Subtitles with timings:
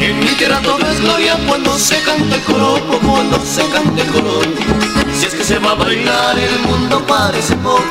[0.00, 5.14] En mi tierra todo es gloria cuando se canta el coropo, cuando se canta el.
[5.14, 7.82] Si es que se va a bailar, el mundo parece poco.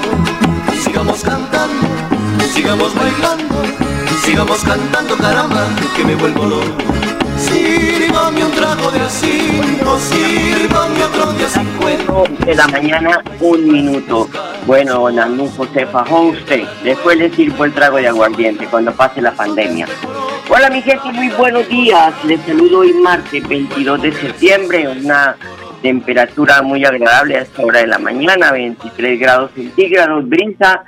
[0.84, 1.88] Sigamos cantando,
[2.54, 3.56] sigamos bailando,
[4.24, 6.84] sigamos cantando, caramba, que me vuelvo loco.
[7.38, 12.46] Sírvame un trago de cinco, sírvame otro de cincuenta.
[12.46, 14.30] de la mañana, un minuto.
[14.66, 16.64] Bueno, don Arnulfo fajó usted.
[16.84, 19.88] Después le sirvo el trago de aguardiente cuando pase la pandemia.
[20.50, 22.14] Hola mi gente, muy buenos días.
[22.24, 24.88] Les saludo hoy martes 22 de septiembre.
[24.88, 25.36] Una
[25.82, 30.86] temperatura muy agradable a esta hora de la mañana, 23 grados centígrados, brisa.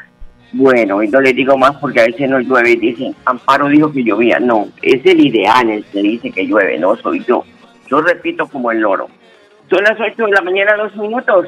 [0.54, 3.92] Bueno, y no les digo más porque a veces no llueve y dicen, Amparo dijo
[3.92, 4.40] que llovía.
[4.40, 7.44] No, es el ideal el que dice que llueve, no soy yo.
[7.90, 9.10] Yo repito como el loro.
[9.70, 11.48] Son las 8 de la mañana, dos minutos.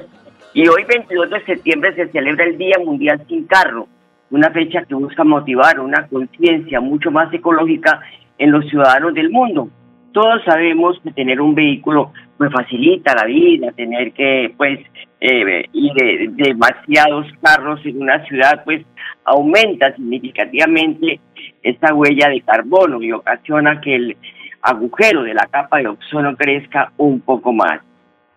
[0.57, 3.87] Y hoy, 22 de septiembre, se celebra el Día Mundial Sin Carro,
[4.31, 8.01] una fecha que busca motivar una conciencia mucho más ecológica
[8.39, 9.69] en los ciudadanos del mundo.
[10.13, 14.79] Todos sabemos que tener un vehículo pues facilita la vida, tener que pues
[15.21, 18.83] eh, ir de- demasiados carros en una ciudad pues
[19.25, 21.19] aumenta significativamente
[21.61, 24.17] esta huella de carbono y ocasiona que el
[24.63, 27.79] agujero de la capa de ozono crezca un poco más.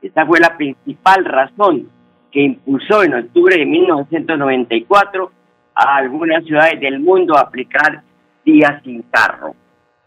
[0.02, 1.88] Esta fue la principal razón
[2.30, 5.32] que impulsó en octubre de 1994
[5.74, 8.02] a algunas ciudades del mundo a aplicar
[8.44, 9.54] días sin carro.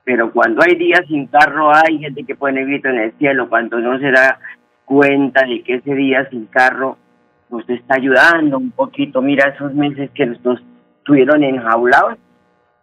[0.04, 3.80] Pero cuando hay días sin carro hay gente que pone grito en el cielo cuando
[3.80, 4.40] no se da
[4.86, 6.98] cuenta de que ese día sin carro
[7.50, 9.22] nos está ayudando un poquito.
[9.22, 10.62] Mira esos meses que nos
[11.04, 12.18] tuvieron enjaulados.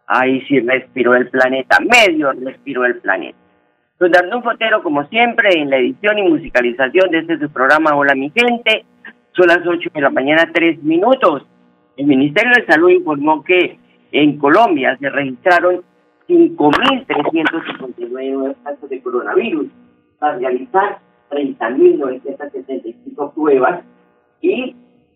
[0.06, 3.38] Ahí sí respiró el planeta, medio respiró el planeta.
[3.98, 8.14] Don Dardón Fotero, como siempre, en la edición y musicalización de este su programa Hola
[8.14, 8.86] mi gente.
[9.32, 11.46] Son las 8 de la mañana, 3 minutos.
[11.96, 13.78] El Ministerio de Salud informó que
[14.12, 15.82] en Colombia se registraron
[16.28, 19.66] 5.359 nuevos casos de coronavirus
[20.18, 20.98] para realizar
[21.30, 23.84] 30.975 pruebas
[24.40, 24.74] y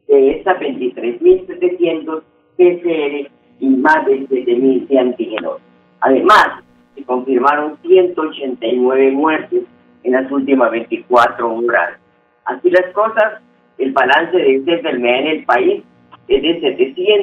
[0.09, 2.23] de estas 23.700
[2.57, 5.61] PCR y más de 7.000 de antígenos.
[6.01, 6.49] Además,
[6.95, 9.63] se confirmaron 189 muertes
[10.03, 11.99] en las últimas 24 horas.
[12.45, 13.41] Así las cosas,
[13.79, 15.85] el balance de esta enfermedad en el país
[16.29, 16.61] es de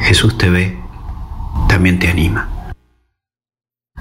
[0.00, 0.78] Jesús te ve,
[1.68, 2.72] también te anima.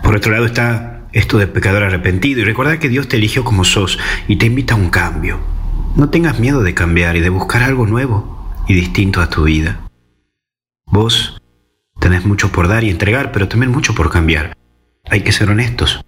[0.04, 3.64] Por otro lado está esto de pecador arrepentido y recordar que Dios te eligió como
[3.64, 5.40] sos y te invita a un cambio.
[5.96, 9.80] No tengas miedo de cambiar y de buscar algo nuevo y distinto a tu vida.
[10.86, 11.42] Vos
[12.00, 14.59] tenés mucho por dar y entregar, pero también mucho por cambiar.
[15.06, 16.04] Hay que ser honestos.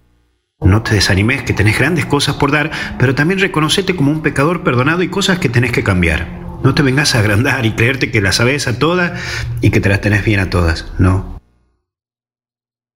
[0.60, 4.62] No te desanimes que tenés grandes cosas por dar, pero también reconocete como un pecador
[4.62, 6.28] perdonado y cosas que tenés que cambiar.
[6.62, 9.20] No te vengas a agrandar y creerte que las sabes a todas
[9.60, 10.92] y que te las tenés bien a todas.
[10.98, 11.40] No.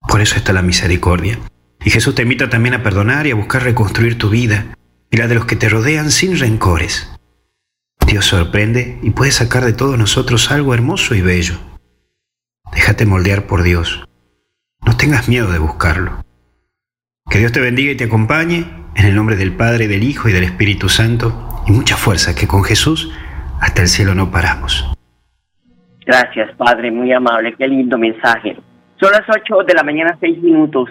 [0.08, 1.40] Por eso está la misericordia.
[1.84, 4.76] Y Jesús te invita también a perdonar y a buscar reconstruir tu vida
[5.10, 7.10] y la de los que te rodean sin rencores.
[8.06, 11.58] Dios sorprende y puede sacar de todos nosotros algo hermoso y bello.
[12.72, 14.06] Déjate moldear por Dios.
[14.84, 16.22] No tengas miedo de buscarlo.
[17.30, 18.64] Que Dios te bendiga y te acompañe
[18.94, 22.46] en el nombre del Padre, del Hijo y del Espíritu Santo y mucha fuerza que
[22.46, 23.12] con Jesús
[23.60, 24.92] hasta el cielo no paramos.
[26.06, 28.56] Gracias, Padre, muy amable, qué lindo mensaje.
[29.00, 30.88] Son las 8 de la mañana, 6 minutos.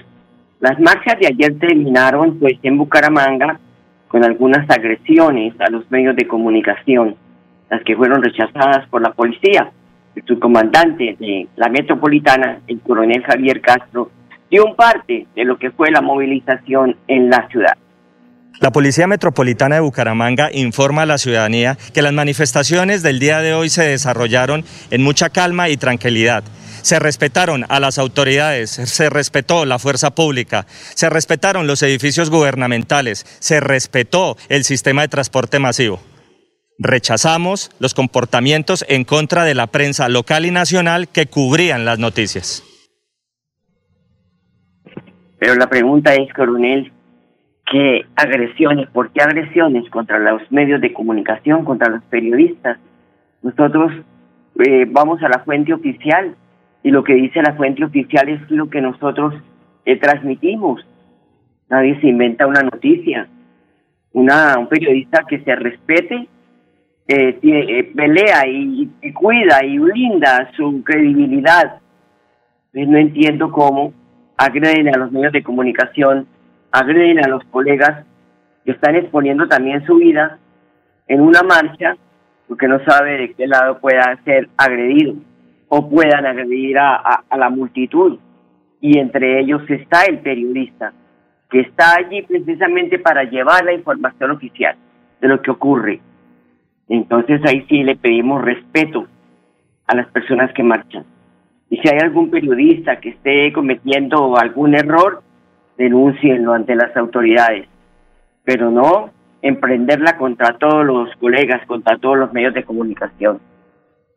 [0.60, 3.60] Las marchas de ayer terminaron pues en Bucaramanga
[4.08, 7.16] con algunas agresiones a los medios de comunicación,
[7.70, 9.72] las que fueron rechazadas por la policía.
[10.16, 14.12] El comandante de la metropolitana, el coronel Javier Castro,
[14.50, 17.74] dio un parte de lo que fue la movilización en la ciudad.
[18.62, 23.54] La Policía Metropolitana de Bucaramanga informa a la ciudadanía que las manifestaciones del día de
[23.54, 26.44] hoy se desarrollaron en mucha calma y tranquilidad.
[26.82, 33.26] Se respetaron a las autoridades, se respetó la fuerza pública, se respetaron los edificios gubernamentales,
[33.40, 36.00] se respetó el sistema de transporte masivo.
[36.78, 42.64] Rechazamos los comportamientos en contra de la prensa local y nacional que cubrían las noticias.
[45.40, 46.92] Pero la pregunta es, coronel,
[47.72, 52.78] ¿qué agresiones, por qué agresiones contra los medios de comunicación, contra los periodistas?
[53.42, 53.92] Nosotros
[54.60, 56.36] eh, vamos a la fuente oficial
[56.84, 59.34] y lo que dice la fuente oficial es lo que nosotros
[59.86, 60.86] eh, transmitimos.
[61.70, 63.28] Nadie se inventa una noticia.
[64.14, 66.28] Una, un periodista que se respete,
[67.08, 71.80] eh, tiene, pelea y, y, cuida y blinda su credibilidad.
[72.74, 73.94] Pues no entiendo cómo
[74.38, 76.28] agreden a los medios de comunicación,
[76.72, 78.06] agreden a los colegas
[78.66, 80.40] que están exponiendo también su vida
[81.08, 81.96] en una marcha
[82.48, 85.16] porque no sabe de qué lado pueda ser agredido
[85.68, 86.96] o puedan agredir a,
[87.30, 88.20] a, la multitud.
[88.82, 90.94] Y entre ellos está el periodista,
[91.50, 94.76] que está allí precisamente para llevar la información oficial
[95.22, 96.00] de lo que ocurre.
[96.90, 99.08] Entonces ahí sí le pedimos respeto
[99.88, 101.06] a las personas que marchan.
[101.70, 105.24] Y si hay algún periodista que esté cometiendo algún error,
[105.78, 107.68] denúncienlo ante las autoridades,
[108.44, 109.10] pero no
[109.42, 113.40] emprenderla contra todos los colegas, contra todos los medios de comunicación.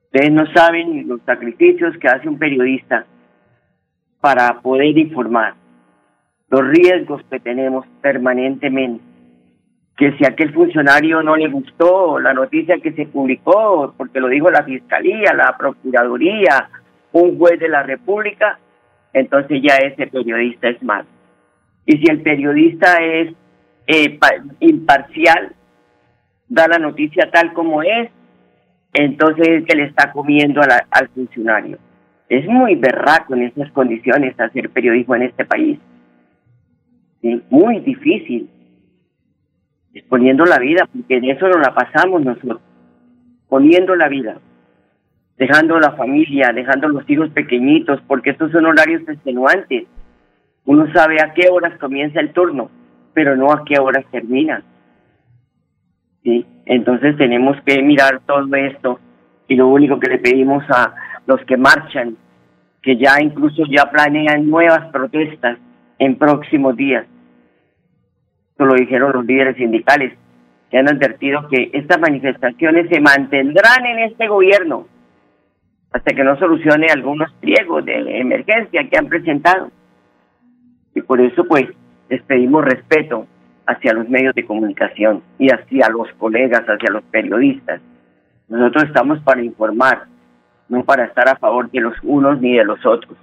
[0.05, 3.05] Ustedes no saben los sacrificios que hace un periodista
[4.21, 5.55] para poder informar,
[6.51, 9.03] los riesgos que tenemos permanentemente,
[9.99, 14.49] que si aquel funcionario no le gustó la noticia que se publicó, porque lo dijo
[14.49, 16.71] la Fiscalía, la Procuraduría,
[17.11, 18.61] un juez de la República,
[19.13, 21.09] entonces ya ese periodista es malo.
[21.85, 23.35] Y si el periodista es
[23.89, 24.19] eh,
[24.61, 25.53] imparcial,
[26.49, 28.09] da la noticia tal como es,
[28.93, 31.77] entonces es que le está comiendo al funcionario.
[32.29, 35.81] Es muy berraco en esas condiciones hacer periodismo en este país.
[37.21, 37.43] ¿Sí?
[37.51, 38.49] Muy difícil.
[39.99, 42.61] Exponiendo la vida, porque en eso no la pasamos nosotros.
[43.49, 44.39] Poniendo la vida
[45.39, 49.85] dejando la familia, dejando los hijos pequeñitos, porque estos son horarios extenuantes.
[50.65, 52.71] Uno sabe a qué horas comienza el turno,
[53.15, 54.63] pero no a qué horas termina.
[56.25, 56.45] ¿Sí?
[56.67, 58.99] Entonces tenemos que mirar todo esto
[59.47, 60.95] y lo único que le pedimos a
[61.27, 62.17] los que marchan,
[62.83, 65.59] que ya incluso ya planean nuevas protestas
[65.99, 67.07] en próximos días.
[68.59, 70.13] Lo dijeron los líderes sindicales,
[70.71, 74.87] que han advertido que estas manifestaciones se mantendrán en este gobierno
[75.93, 79.71] hasta que no solucione algunos pliegos de emergencia que han presentado.
[80.95, 81.65] Y por eso, pues,
[82.11, 83.27] les pedimos respeto
[83.67, 87.81] hacia los medios de comunicación y hacia los colegas, hacia los periodistas.
[88.49, 90.07] Nosotros estamos para informar,
[90.69, 93.17] no para estar a favor de los unos ni de los otros.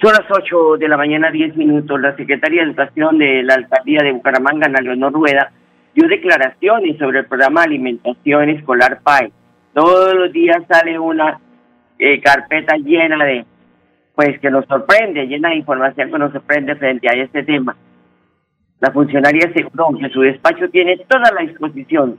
[0.00, 2.00] Son las 8 de la mañana, 10 minutos.
[2.00, 5.52] La Secretaría de Educación de la Alcaldía de Bucaramanga, Ana Leonor Rueda,
[5.94, 9.32] dio declaraciones sobre el programa alimentación escolar PAE.
[9.72, 11.38] Todos los días sale una
[11.98, 13.46] eh, carpeta llena de,
[14.14, 17.76] pues que nos sorprende, llena de información que nos sorprende frente a este tema.
[18.80, 22.18] La funcionaria aseguró que su despacho tiene toda la disposición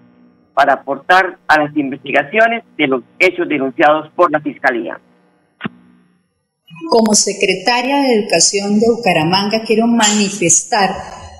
[0.55, 4.99] para aportar a las investigaciones de los hechos denunciados por la Fiscalía.
[6.89, 10.93] Como secretaria de Educación de Bucaramanga quiero manifestar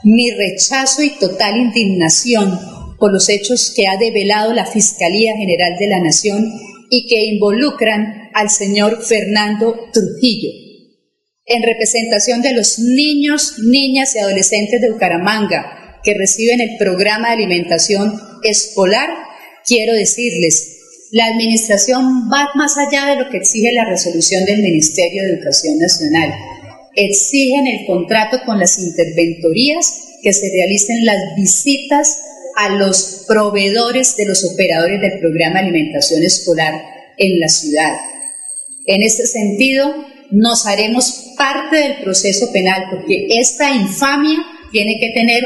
[0.06, 2.58] mi rechazo y total indignación
[2.98, 6.50] por los hechos que ha develado la Fiscalía General de la Nación
[6.90, 10.50] y que involucran al señor Fernando Trujillo.
[11.46, 17.34] En representación de los niños, niñas y adolescentes de Bucaramanga que reciben el programa de
[17.34, 19.10] alimentación escolar,
[19.66, 20.77] quiero decirles,
[21.12, 25.78] la administración va más allá de lo que exige la resolución del Ministerio de Educación
[25.78, 26.34] Nacional.
[26.96, 32.20] Exigen el contrato con las interventorías que se realicen las visitas
[32.58, 36.74] a los proveedores de los operadores del programa alimentación escolar
[37.18, 37.94] en la ciudad.
[38.86, 39.94] En este sentido,
[40.32, 44.40] nos haremos parte del proceso penal porque esta infamia
[44.72, 45.44] tiene que tener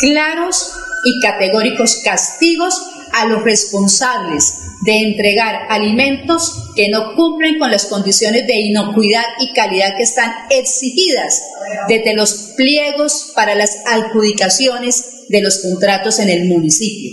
[0.00, 0.70] claros
[1.04, 2.74] y categóricos castigos
[3.12, 9.52] a los responsables de entregar alimentos que no cumplen con las condiciones de inocuidad y
[9.52, 11.42] calidad que están exigidas
[11.88, 17.10] desde los pliegos para las adjudicaciones de los contratos en el municipio.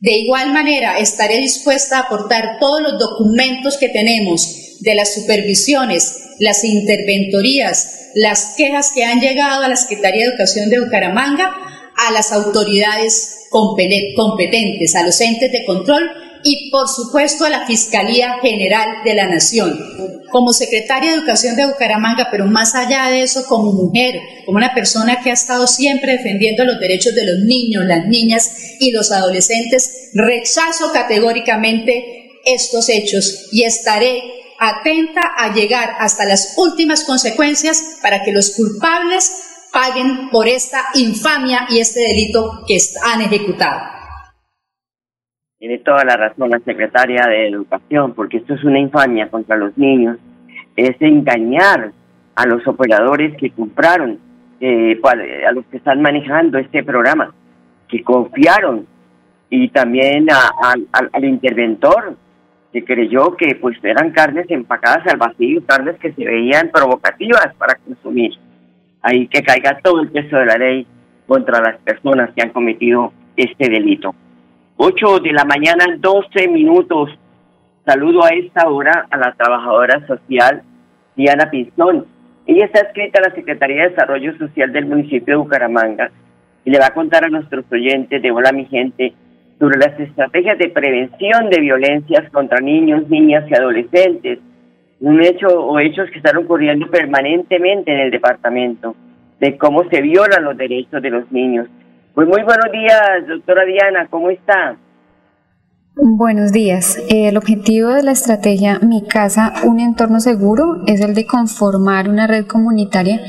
[0.00, 6.16] De igual manera, estaré dispuesta a aportar todos los documentos que tenemos de las supervisiones,
[6.38, 11.52] las interventorías, las quejas que han llegado a la Secretaría de Educación de Bucaramanga,
[11.96, 16.10] a las autoridades competentes, a los entes de control
[16.42, 19.78] y por supuesto a la Fiscalía General de la Nación.
[20.30, 24.74] Como secretaria de Educación de Bucaramanga, pero más allá de eso, como mujer, como una
[24.74, 29.12] persona que ha estado siempre defendiendo los derechos de los niños, las niñas y los
[29.12, 34.22] adolescentes, rechazo categóricamente estos hechos y estaré
[34.58, 39.30] atenta a llegar hasta las últimas consecuencias para que los culpables
[39.72, 44.01] paguen por esta infamia y este delito que han ejecutado.
[45.62, 49.78] Tiene toda la razón la secretaria de Educación, porque esto es una infamia contra los
[49.78, 50.18] niños,
[50.74, 51.92] es engañar
[52.34, 54.18] a los operadores que compraron,
[54.58, 55.00] eh,
[55.48, 57.32] a los que están manejando este programa,
[57.86, 58.88] que confiaron,
[59.50, 62.16] y también al interventor,
[62.72, 67.76] que creyó que pues eran carnes empacadas al vacío, carnes que se veían provocativas para
[67.76, 68.32] consumir.
[69.00, 70.88] Ahí que caiga todo el peso de la ley
[71.28, 74.12] contra las personas que han cometido este delito.
[74.84, 77.08] 8 de la mañana, 12 minutos.
[77.86, 80.60] Saludo a esta hora a la trabajadora social
[81.14, 82.04] Diana Pinzón.
[82.48, 86.10] Ella está escrita a la Secretaría de Desarrollo Social del municipio de Bucaramanga
[86.64, 89.12] y le va a contar a nuestros oyentes de Hola mi gente
[89.60, 94.40] sobre las estrategias de prevención de violencias contra niños, niñas y adolescentes.
[94.98, 98.96] Un hecho o hechos que están ocurriendo permanentemente en el departamento,
[99.38, 101.68] de cómo se violan los derechos de los niños
[102.14, 104.76] pues muy buenos días, doctora Diana, ¿cómo está?
[105.94, 106.98] Buenos días.
[107.10, 112.26] El objetivo de la estrategia Mi Casa, un entorno seguro es el de conformar una
[112.26, 113.20] red comunitaria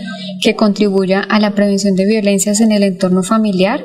[0.41, 3.81] que contribuya a la prevención de violencias en el entorno familiar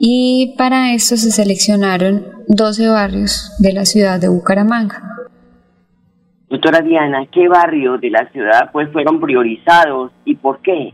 [0.00, 5.02] y para esto se seleccionaron 12 barrios de la ciudad de Bucaramanga.
[6.48, 10.92] Doctora Diana, ¿qué barrios de la ciudad pues fueron priorizados y por qué?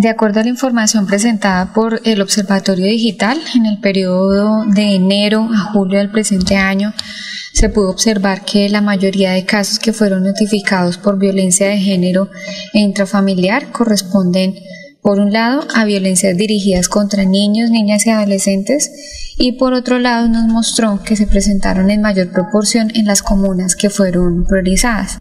[0.00, 5.48] De acuerdo a la información presentada por el Observatorio Digital, en el periodo de enero
[5.52, 6.94] a julio del presente año,
[7.52, 12.30] se pudo observar que la mayoría de casos que fueron notificados por violencia de género
[12.74, 14.54] e intrafamiliar corresponden,
[15.02, 18.92] por un lado, a violencias dirigidas contra niños, niñas y adolescentes,
[19.36, 23.74] y por otro lado nos mostró que se presentaron en mayor proporción en las comunas
[23.74, 25.18] que fueron priorizadas.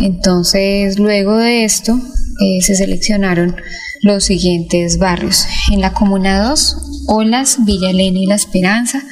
[0.00, 1.98] Entonces, luego de esto,
[2.40, 3.56] eh, se seleccionaron
[4.02, 5.46] los siguientes barrios.
[5.72, 9.02] En la Comuna 2, Olas, Villa Elena y La Esperanza.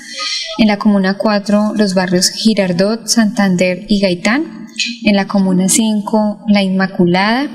[0.59, 4.67] En la Comuna 4, los barrios Girardot, Santander y Gaitán.
[5.05, 7.49] En la Comuna 5, La Inmaculada.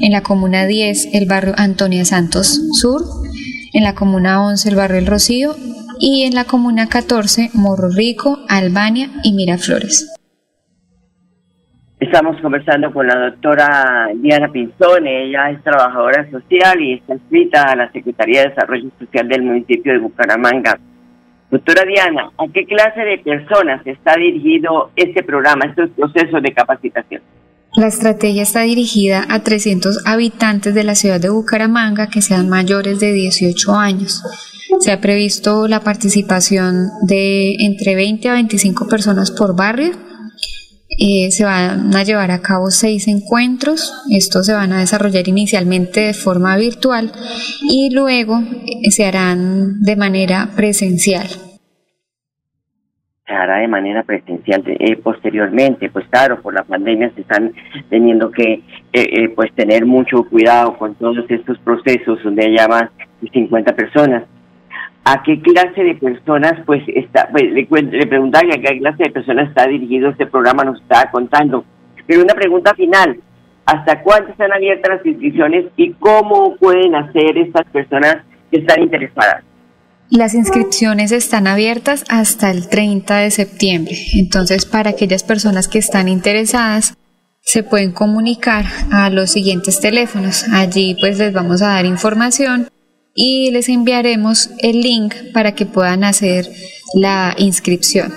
[0.00, 3.04] En la Comuna 10, el barrio Antonia Santos Sur.
[3.72, 5.56] En la Comuna 11, el barrio El Rocío.
[6.00, 10.08] Y en la Comuna 14, Morro Rico, Albania y Miraflores.
[12.14, 17.74] Estamos conversando con la doctora Diana Pinzón, ella es trabajadora social y está inscrita a
[17.74, 20.78] la Secretaría de Desarrollo Social del municipio de Bucaramanga.
[21.50, 27.20] Doctora Diana, ¿a qué clase de personas está dirigido este programa, estos procesos de capacitación?
[27.74, 33.00] La estrategia está dirigida a 300 habitantes de la ciudad de Bucaramanga que sean mayores
[33.00, 34.22] de 18 años.
[34.78, 40.13] Se ha previsto la participación de entre 20 a 25 personas por barrio
[40.98, 43.92] eh, se van a llevar a cabo seis encuentros.
[44.10, 47.12] Estos se van a desarrollar inicialmente de forma virtual
[47.62, 51.26] y luego eh, se harán de manera presencial.
[53.26, 57.52] Se hará de manera presencial eh, posteriormente, pues claro, por la pandemia se están
[57.88, 58.62] teniendo que
[59.34, 64.24] pues tener mucho cuidado con todos estos procesos donde hay más de 50 personas.
[65.04, 69.48] A qué clase de personas, pues, está, pues, le, le a qué clase de personas
[69.48, 71.64] está dirigido este programa, nos estaba contando.
[72.06, 73.20] Pero una pregunta final,
[73.66, 78.18] ¿hasta cuándo están abiertas las inscripciones y cómo pueden hacer estas personas
[78.50, 79.44] que están interesadas?
[80.10, 86.08] Las inscripciones están abiertas hasta el 30 de septiembre, entonces para aquellas personas que están
[86.08, 86.96] interesadas
[87.40, 90.46] se pueden comunicar a los siguientes teléfonos.
[90.52, 92.68] Allí pues les vamos a dar información
[93.14, 96.46] y les enviaremos el link para que puedan hacer
[96.94, 98.12] la inscripción.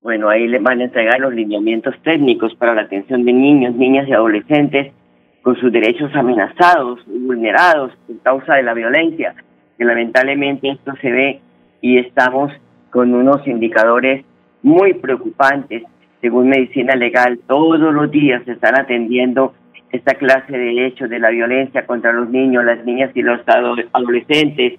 [0.00, 4.06] Bueno, ahí les van a entregar los lineamientos técnicos para la atención de niños, niñas
[4.08, 4.92] y adolescentes
[5.42, 9.34] con sus derechos amenazados, vulnerados por causa de la violencia,
[9.76, 11.40] que lamentablemente esto se ve
[11.82, 12.50] y estamos
[12.90, 14.24] con unos indicadores
[14.62, 15.82] muy preocupantes.
[16.20, 19.54] Según medicina legal, todos los días se están atendiendo
[19.90, 24.78] esta clase de hechos de la violencia contra los niños, las niñas y los adolescentes,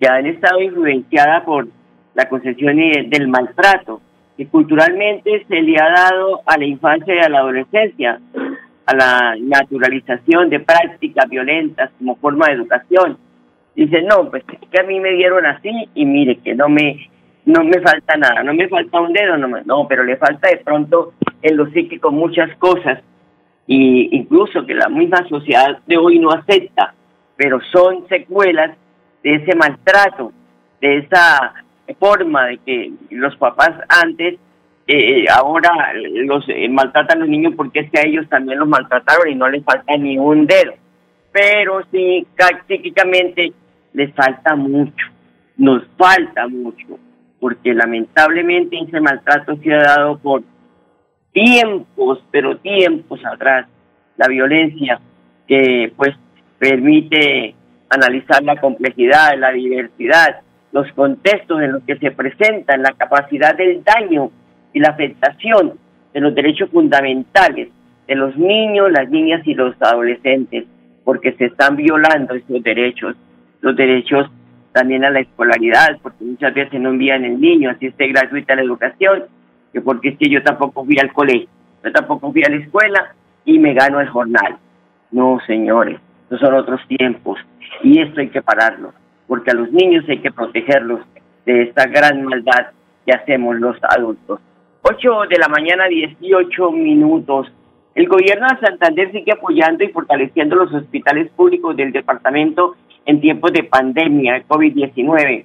[0.00, 1.68] que han estado influenciadas por
[2.14, 4.00] la concepción del maltrato,
[4.36, 8.20] que culturalmente se le ha dado a la infancia y a la adolescencia,
[8.86, 13.18] a la naturalización de prácticas violentas como forma de educación.
[13.74, 17.08] Dice, no, pues que a mí me dieron así y mire que no me
[17.48, 21.14] no me falta nada, no me falta un dedo, no, pero le falta de pronto
[21.40, 23.00] en lo psíquico muchas cosas
[23.66, 26.92] y incluso que la misma sociedad de hoy no acepta,
[27.36, 28.76] pero son secuelas
[29.22, 30.30] de ese maltrato,
[30.82, 31.54] de esa
[31.98, 34.38] forma de que los papás antes
[34.86, 38.68] eh, ahora los eh, maltratan a los niños porque es que a ellos también los
[38.68, 40.74] maltrataron y no les falta ni un dedo.
[41.32, 42.26] Pero sí,
[42.66, 43.54] psíquicamente
[43.94, 45.06] les falta mucho,
[45.56, 46.98] nos falta mucho
[47.40, 50.42] porque lamentablemente ese maltrato se ha dado por
[51.32, 53.66] tiempos, pero tiempos atrás,
[54.16, 55.00] la violencia
[55.46, 56.14] que pues
[56.58, 57.54] permite
[57.88, 60.40] analizar la complejidad, la diversidad,
[60.72, 64.30] los contextos en los que se presentan, la capacidad del daño
[64.72, 65.74] y la afectación
[66.12, 67.68] de los derechos fundamentales
[68.06, 70.64] de los niños, las niñas y los adolescentes,
[71.04, 73.14] porque se están violando esos derechos,
[73.60, 74.30] los derechos
[74.78, 78.62] también a la escolaridad, porque muchas veces no envían el niño, así esté gratuita la
[78.62, 79.24] educación,
[79.72, 81.48] que porque es que yo tampoco fui al colegio,
[81.82, 83.12] yo tampoco fui a la escuela
[83.44, 84.56] y me gano el jornal.
[85.10, 85.98] No, señores,
[86.30, 87.40] no son otros tiempos
[87.82, 88.92] y esto hay que pararlo,
[89.26, 91.00] porque a los niños hay que protegerlos
[91.44, 92.68] de esta gran maldad
[93.04, 94.38] que hacemos los adultos.
[94.82, 97.52] 8 de la mañana, 18 minutos.
[97.96, 102.76] El gobierno de Santander sigue apoyando y fortaleciendo los hospitales públicos del departamento
[103.08, 105.44] en tiempos de pandemia de COVID-19.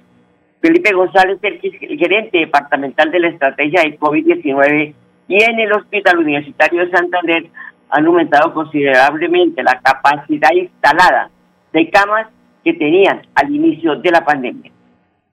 [0.60, 4.92] Felipe González, el gerente departamental de la estrategia de COVID-19
[5.28, 7.46] y en el Hospital Universitario de Santander
[7.88, 11.30] han aumentado considerablemente la capacidad instalada
[11.72, 12.26] de camas
[12.62, 14.70] que tenían al inicio de la pandemia.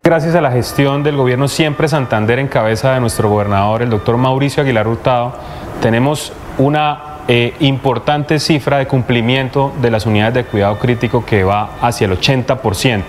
[0.01, 4.15] Gracias a la gestión del gobierno Siempre Santander en cabeza de nuestro gobernador, el doctor
[4.15, 5.33] Mauricio Aguilar Hurtado,
[5.81, 11.71] tenemos una eh, importante cifra de cumplimiento de las unidades de cuidado crítico que va
[11.81, 13.03] hacia el 80%.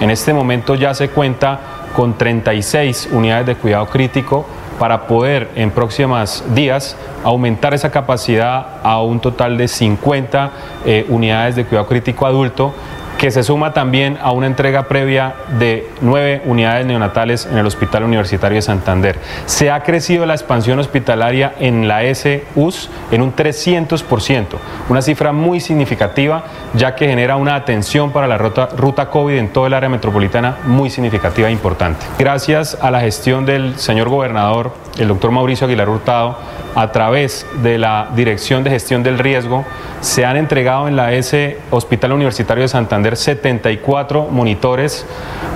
[0.00, 1.60] En este momento ya se cuenta
[1.94, 4.46] con 36 unidades de cuidado crítico
[4.78, 10.50] para poder en próximos días aumentar esa capacidad a un total de 50
[10.84, 12.74] eh, unidades de cuidado crítico adulto
[13.18, 18.04] que se suma también a una entrega previa de nueve unidades neonatales en el Hospital
[18.04, 19.18] Universitario de Santander.
[19.46, 24.46] Se ha crecido la expansión hospitalaria en la SUS en un 300%,
[24.88, 29.52] una cifra muy significativa ya que genera una atención para la ruta, ruta COVID en
[29.52, 32.04] toda el área metropolitana muy significativa e importante.
[32.18, 36.38] Gracias a la gestión del señor gobernador, el doctor Mauricio Aguilar Hurtado,
[36.74, 39.64] a través de la Dirección de Gestión del Riesgo,
[40.00, 45.06] se han entregado en la S Hospital Universitario de Santander 74 monitores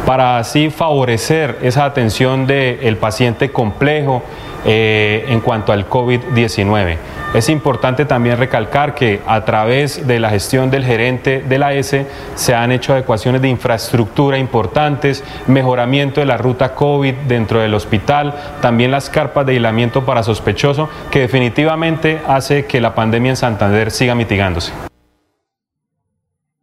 [0.07, 4.23] para así favorecer esa atención del paciente complejo
[4.65, 6.97] eh, en cuanto al COVID-19.
[7.35, 12.07] Es importante también recalcar que a través de la gestión del gerente de la S
[12.35, 18.35] se han hecho adecuaciones de infraestructura importantes, mejoramiento de la ruta COVID dentro del hospital,
[18.63, 23.91] también las carpas de aislamiento para sospechoso, que definitivamente hace que la pandemia en Santander
[23.91, 24.73] siga mitigándose.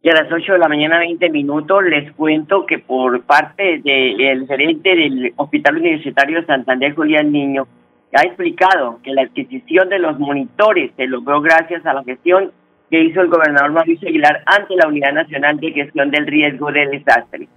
[0.06, 4.46] Y a las 8 de la mañana, 20 minutos, les cuento que por parte del
[4.46, 7.66] gerente del Hospital Universitario de Santander, Julián Niño,
[8.12, 12.52] ha explicado que la adquisición de los monitores se logró gracias a la gestión
[12.88, 16.86] que hizo el gobernador Mauricio Aguilar ante la Unidad Nacional de Gestión del Riesgo de
[16.86, 17.48] Desastre.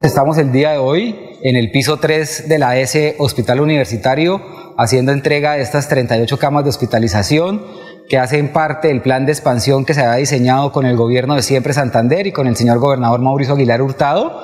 [0.00, 4.40] Estamos el día de hoy en el piso 3 de la S Hospital Universitario
[4.76, 7.62] haciendo entrega de estas 38 camas de hospitalización
[8.08, 11.42] que hacen parte del plan de expansión que se había diseñado con el gobierno de
[11.42, 14.40] siempre Santander y con el señor gobernador Mauricio Aguilar Hurtado.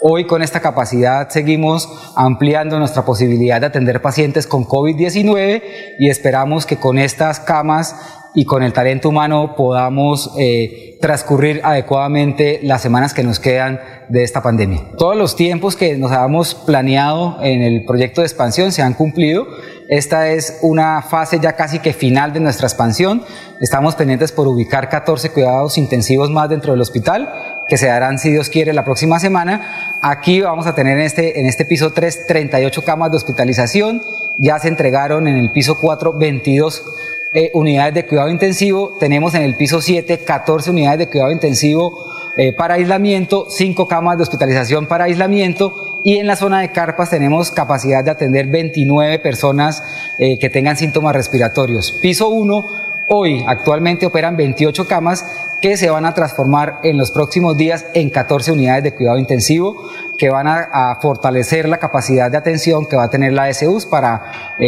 [0.00, 5.62] Hoy con esta capacidad seguimos ampliando nuestra posibilidad de atender pacientes con COVID-19
[5.98, 7.94] y esperamos que con estas camas
[8.34, 14.22] y con el talento humano podamos eh, transcurrir adecuadamente las semanas que nos quedan de
[14.22, 14.82] esta pandemia.
[14.96, 19.46] Todos los tiempos que nos habíamos planeado en el proyecto de expansión se han cumplido.
[19.88, 23.22] Esta es una fase ya casi que final de nuestra expansión.
[23.60, 27.30] Estamos pendientes por ubicar 14 cuidados intensivos más dentro del hospital
[27.68, 29.98] que se darán, si Dios quiere, la próxima semana.
[30.02, 34.02] Aquí vamos a tener en este, en este piso 3 38 camas de hospitalización.
[34.38, 36.84] Ya se entregaron en el piso 4 22
[37.34, 41.98] eh, unidades de cuidado intensivo, tenemos en el piso 7 14 unidades de cuidado intensivo
[42.36, 47.08] eh, para aislamiento, 5 camas de hospitalización para aislamiento y en la zona de carpas
[47.08, 49.82] tenemos capacidad de atender 29 personas
[50.18, 51.92] eh, que tengan síntomas respiratorios.
[52.02, 52.66] Piso 1,
[53.08, 55.24] hoy actualmente operan 28 camas
[55.62, 59.88] que se van a transformar en los próximos días en 14 unidades de cuidado intensivo
[60.18, 64.58] que van a, fortalecer la capacidad de atención que va a tener la SUS para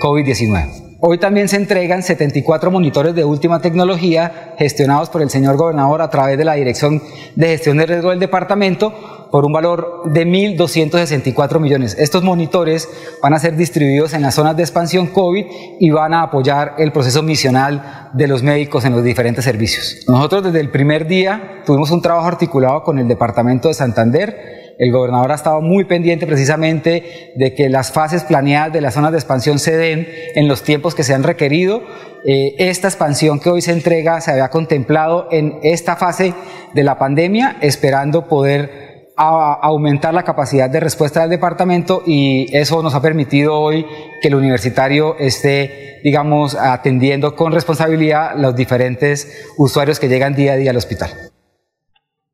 [0.00, 0.89] COVID-19.
[1.02, 6.10] Hoy también se entregan 74 monitores de última tecnología gestionados por el señor gobernador a
[6.10, 7.00] través de la Dirección
[7.36, 8.92] de Gestión de Riesgo del Departamento
[9.30, 11.96] por un valor de 1.264 millones.
[11.98, 12.86] Estos monitores
[13.22, 15.46] van a ser distribuidos en las zonas de expansión COVID
[15.78, 20.04] y van a apoyar el proceso misional de los médicos en los diferentes servicios.
[20.06, 24.92] Nosotros desde el primer día tuvimos un trabajo articulado con el Departamento de Santander el
[24.92, 29.18] gobernador ha estado muy pendiente precisamente de que las fases planeadas de las zonas de
[29.18, 31.82] expansión se den en los tiempos que se han requerido.
[32.24, 36.32] Eh, esta expansión que hoy se entrega se había contemplado en esta fase
[36.72, 42.94] de la pandemia, esperando poder aumentar la capacidad de respuesta del departamento y eso nos
[42.94, 43.84] ha permitido hoy
[44.22, 50.56] que el universitario esté, digamos, atendiendo con responsabilidad los diferentes usuarios que llegan día a
[50.56, 51.29] día al hospital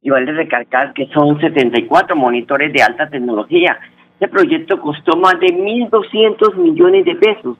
[0.07, 3.77] y vale recalcar que son 74 monitores de alta tecnología.
[4.14, 7.59] Este proyecto costó más de 1.200 millones de pesos.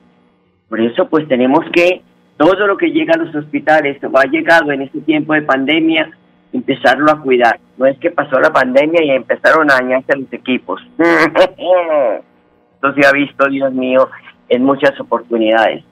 [0.69, 2.01] Por eso pues tenemos que
[2.37, 6.09] todo lo que llega a los hospitales va llegado en este tiempo de pandemia,
[6.53, 7.59] empezarlo a cuidar.
[7.77, 10.81] No es que pasó la pandemia y empezaron a dañarse los equipos.
[10.97, 14.07] Esto se ha visto, Dios mío,
[14.47, 15.83] en muchas oportunidades.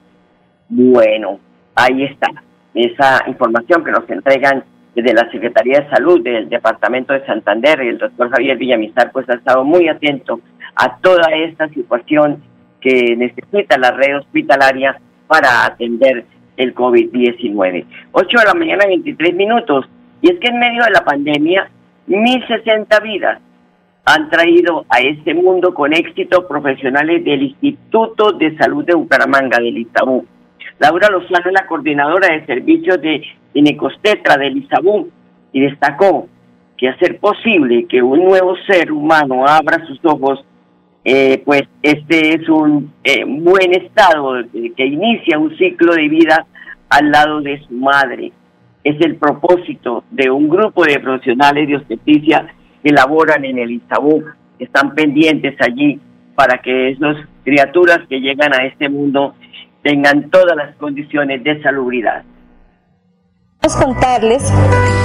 [0.70, 1.38] Bueno,
[1.74, 2.28] ahí está
[2.72, 4.64] esa información que nos entregan
[4.96, 9.28] desde la Secretaría de Salud del Departamento de Santander y el doctor Javier Villamizar pues
[9.28, 10.40] ha estado muy atento
[10.74, 12.42] a toda esta situación
[12.80, 16.24] que necesita la red hospitalaria para atender
[16.56, 17.84] el COVID-19.
[18.12, 19.84] 8 de la mañana, 23 minutos.
[20.22, 21.68] Y es que en medio de la pandemia,
[22.08, 23.38] 1.060 vidas
[24.06, 29.76] han traído a este mundo con éxito profesionales del Instituto de Salud de Bucaramanga, del
[29.76, 30.24] ISABU.
[30.78, 33.22] Laura Lozano es la coordinadora de servicios de
[33.54, 35.08] Ginecostetra del ISABU
[35.52, 36.28] y destacó
[36.76, 40.44] que hacer posible que un nuevo ser humano abra sus ojos,
[41.04, 46.46] eh, pues este es un eh, buen estado que inicia un ciclo de vida
[46.90, 48.32] al lado de su madre.
[48.84, 52.46] Es el propósito de un grupo de profesionales de obstetricia
[52.82, 54.24] que laboran en el ISABU,
[54.58, 55.98] están pendientes allí
[56.34, 59.34] para que esas criaturas que llegan a este mundo
[59.86, 62.24] tengan todas las condiciones de salubridad
[63.74, 64.42] contarles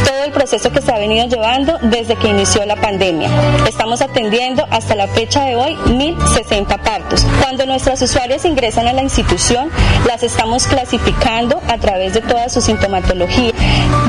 [0.05, 3.29] todo el proceso que se ha venido llevando desde que inició la pandemia.
[3.67, 7.25] Estamos atendiendo hasta la fecha de hoy 1.060 partos.
[7.41, 9.71] Cuando nuestras usuarias ingresan a la institución,
[10.07, 13.53] las estamos clasificando a través de toda su sintomatología.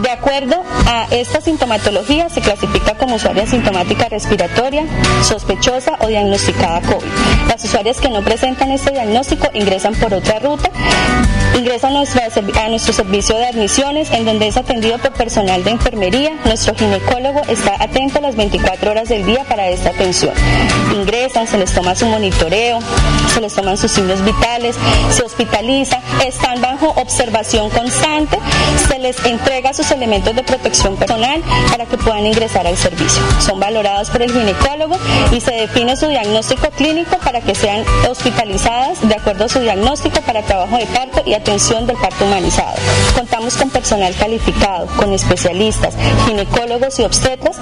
[0.03, 4.85] De acuerdo a esta sintomatología, se clasifica como usuaria sintomática respiratoria,
[5.23, 7.09] sospechosa o diagnosticada COVID.
[7.49, 10.71] Las usuarias que no presentan este diagnóstico ingresan por otra ruta,
[11.59, 16.33] ingresan a nuestro, servicio de admisiones en donde es atendido por personal de enfermería.
[16.45, 20.33] Nuestro ginecólogo está atento las 24 horas del día para esta atención.
[20.95, 22.79] Ingresan, se les toma su monitoreo,
[23.33, 24.77] se les toman sus signos vitales,
[25.11, 28.39] se hospitaliza, están bajo observación constante,
[28.89, 33.23] se les entrega sus elementos de protección personal para que puedan ingresar al servicio.
[33.41, 34.97] Son valorados por el ginecólogo
[35.31, 40.21] y se define su diagnóstico clínico para que sean hospitalizadas de acuerdo a su diagnóstico
[40.23, 42.77] para trabajo de parto y atención del parto humanizado.
[43.17, 45.95] Contamos con personal calificado, con especialistas,
[46.27, 47.57] ginecólogos y obstetras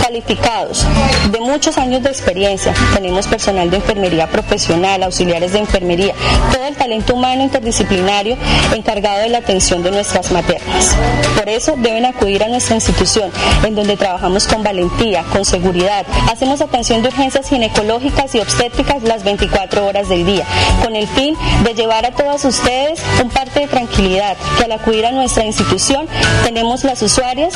[0.00, 0.86] calificados
[1.32, 2.72] de muchos años de experiencia.
[2.94, 6.14] Tenemos personal de enfermería profesional, auxiliares de enfermería,
[6.52, 8.36] todo el talento humano interdisciplinario
[8.74, 10.96] encargado de la atención de nuestras maternas.
[11.36, 13.30] Por eso deben acudir a nuestra institución,
[13.64, 16.06] en donde trabajamos con valentía, con seguridad.
[16.30, 20.46] Hacemos atención de urgencias ginecológicas y obstétricas las 24 horas del día,
[20.82, 25.06] con el fin de llevar a todas ustedes un parte de tranquilidad, que al acudir
[25.06, 26.06] a nuestra institución
[26.44, 27.54] tenemos las usuarias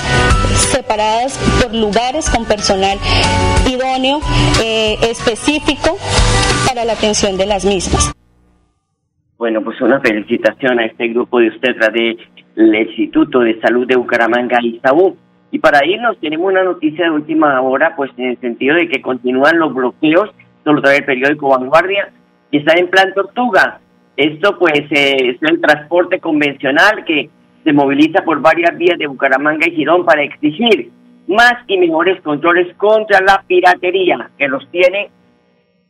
[0.55, 2.99] separadas por lugares con personal
[3.68, 4.20] idóneo,
[4.62, 5.96] eh, específico
[6.66, 8.12] para la atención de las mismas.
[9.38, 11.77] Bueno, pues una felicitación a este grupo de ustedes
[12.55, 15.16] del Instituto de Salud de Bucaramanga y Sabú.
[15.51, 19.01] Y para irnos tenemos una noticia de última hora, pues en el sentido de que
[19.01, 20.31] continúan los bloqueos,
[20.62, 22.12] solo trae el periódico Vanguardia,
[22.51, 23.81] y está en plan tortuga.
[24.21, 27.31] Esto pues eh, es el transporte convencional que
[27.65, 30.91] se moviliza por varias vías de Bucaramanga y Girón para exigir
[31.27, 35.09] más y mejores controles contra la piratería, que los tiene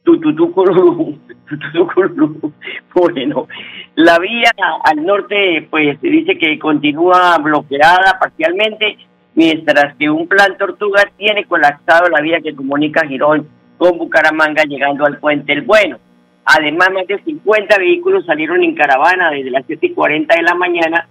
[2.95, 3.49] Bueno,
[3.97, 4.53] la vía
[4.85, 8.97] al norte pues se dice que continúa bloqueada parcialmente,
[9.35, 15.05] mientras que un plan Tortuga tiene colapsado la vía que comunica Girón con Bucaramanga llegando
[15.05, 15.99] al puente El Bueno.
[16.45, 20.55] Además, más de 50 vehículos salieron en caravana desde las 7 y 40 de la
[20.55, 21.09] mañana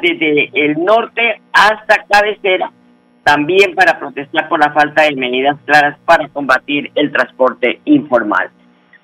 [0.00, 2.70] desde el norte hasta cabecera,
[3.22, 8.50] también para protestar por la falta de medidas claras para combatir el transporte informal.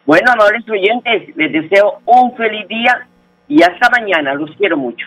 [0.07, 3.07] Bueno, amables oyentes, les deseo un feliz día
[3.49, 4.35] y hasta mañana.
[4.35, 5.07] Los quiero mucho.